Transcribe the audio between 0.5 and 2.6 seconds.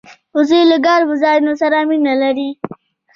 له ګرمو ځایونو سره مینه لري